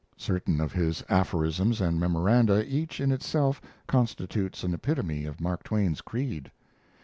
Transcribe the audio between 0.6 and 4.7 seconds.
his aphorisms and memoranda each in itself constitutes